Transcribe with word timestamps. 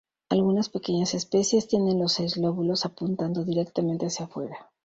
Algunas 0.29 0.69
pequeñas 0.69 1.13
especies 1.13 1.67
tienen 1.67 1.99
los 1.99 2.13
seis 2.13 2.35
lóbulos 2.35 2.85
apuntando 2.87 3.43
directamente 3.43 4.07
hacia 4.07 4.25
fuera. 4.25 4.71